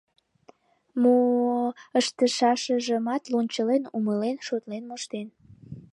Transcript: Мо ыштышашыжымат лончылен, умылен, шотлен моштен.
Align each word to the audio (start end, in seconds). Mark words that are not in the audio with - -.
Мо 1.01 1.15
ыштышашыжымат 1.99 3.23
лончылен, 3.31 3.83
умылен, 3.97 4.37
шотлен 4.47 4.83
моштен. 4.89 5.27